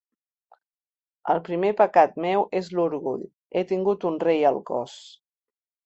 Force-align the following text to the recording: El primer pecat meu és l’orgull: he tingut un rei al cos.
El 1.33 1.41
primer 1.49 1.69
pecat 1.83 2.17
meu 2.27 2.47
és 2.63 2.73
l’orgull: 2.79 3.23
he 3.61 3.67
tingut 3.75 4.11
un 4.13 4.21
rei 4.29 4.47
al 4.53 4.63
cos. 4.73 4.99